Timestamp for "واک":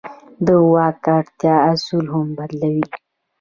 0.71-1.03